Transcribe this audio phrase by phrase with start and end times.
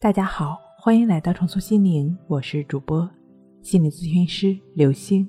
[0.00, 3.10] 大家好，欢迎来到重塑心灵，我是主播
[3.62, 5.28] 心理咨询师刘星。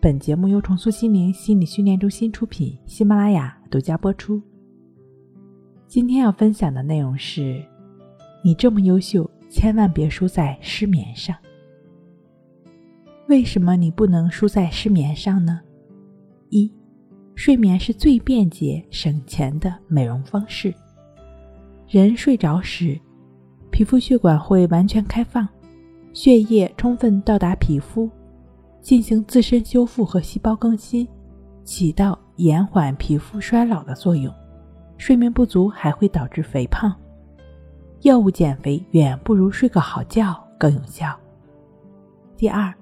[0.00, 4.42] 本节目由重塑心灵心理训练中心出品，喜马拉雅独家播出。
[5.86, 7.64] 今天要分享的内容是：
[8.42, 11.36] 你这么优秀，千万别输在失眠上。
[13.28, 15.60] 为什么你不能输在失眠上呢？
[16.50, 16.68] 一，
[17.36, 20.74] 睡眠是最便捷省钱的美容方式。
[21.88, 23.00] 人睡着时。
[23.74, 25.48] 皮肤血管会完全开放，
[26.12, 28.08] 血液充分到达皮肤，
[28.80, 31.08] 进行自身修复和细胞更新，
[31.64, 34.32] 起到延缓皮肤衰老的作用。
[34.96, 36.94] 睡眠不足还会导致肥胖，
[38.02, 41.12] 药物减肥远不如睡个好觉更有效。
[42.36, 42.72] 第二，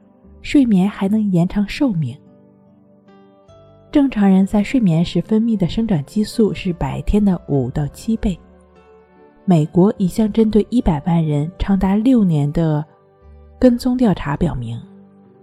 [0.42, 2.14] 睡眠还能延长寿命。
[3.90, 8.38] 正常人在睡眠时分泌的生长激素是白天的五到七倍。
[9.44, 12.84] 美国一项针对一百万人长达六年的
[13.58, 14.80] 跟踪调查表明，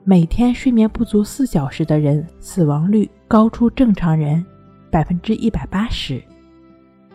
[0.05, 4.43] 每天睡眠不足四小时的人死亡率高出正常人
[4.89, 6.23] 百分之一百八十，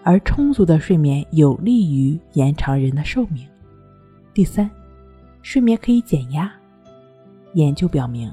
[0.03, 3.47] 而充足的睡眠有利于延长人的寿命。
[4.35, 4.71] 第三，
[5.41, 6.53] 睡眠可以减压。
[7.55, 8.31] 研究表明，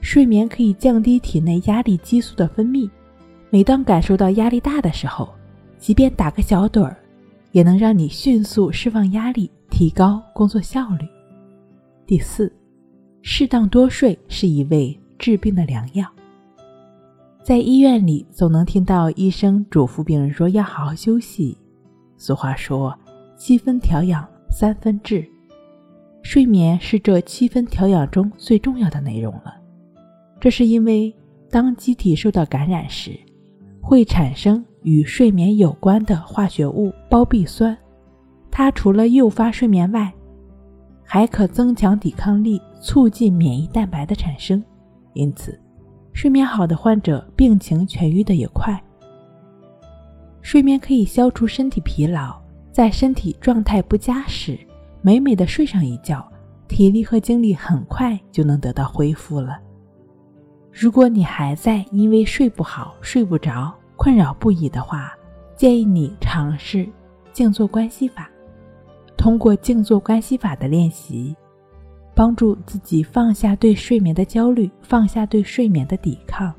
[0.00, 2.88] 睡眠可以降低体内压力激素的分泌。
[3.50, 5.28] 每当感受到压力大的时候，
[5.78, 6.96] 即便打个小盹儿。
[7.52, 11.06] 也能让你迅速释放压力，提高工作效率。
[12.06, 12.52] 第四，
[13.22, 16.06] 适当多睡是一味治病的良药。
[17.42, 21.56] 在医院里，总能听到医生嘱咐病人说要好好休息。
[22.16, 22.96] 俗话说，
[23.36, 25.28] 七分调养，三分治，
[26.22, 29.54] 睡眠是这七分调养中最重要的内容了。
[30.40, 31.14] 这是因为，
[31.50, 33.18] 当机体受到感染时，
[33.80, 34.64] 会产生。
[34.82, 37.76] 与睡眠有关的化学物胞壁酸，
[38.50, 40.12] 它除了诱发睡眠外，
[41.04, 44.62] 还可增强抵抗力，促进免疫蛋白的产生。
[45.14, 45.58] 因此，
[46.12, 48.82] 睡眠好的患者病情痊愈的也快。
[50.40, 52.34] 睡眠可以消除身体疲劳，
[52.72, 54.58] 在身体状态不佳时，
[55.00, 56.26] 美美的睡上一觉，
[56.66, 59.58] 体力和精力很快就能得到恢复了。
[60.72, 65.16] 如果你还在因为睡不好睡不着，困扰不已的话，
[65.54, 66.88] 建议你尝试
[67.32, 68.28] 静坐观息法。
[69.16, 71.36] 通过静坐观息法的练习，
[72.12, 76.52] 帮助自己放下对睡眠的焦虑，放下对睡眠的抵抗。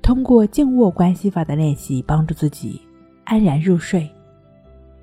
[0.00, 2.80] 通过静卧观息法的练习，帮助自己
[3.24, 4.10] 安然入睡。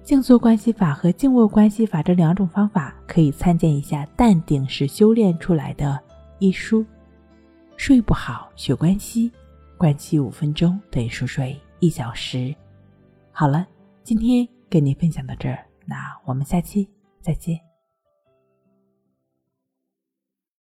[0.01, 5.91] 静坐观息法和静卧观息法这两种方法，可以参见一下《淡定是修炼出来的》
[6.39, 6.83] 一书。
[7.75, 9.31] 睡不好学关息。
[9.77, 12.53] 关机五分钟等于熟睡一小时。
[13.31, 13.67] 好了，
[14.03, 15.95] 今天跟您分享到这儿，那
[16.25, 16.89] 我们下期
[17.21, 17.66] 再见。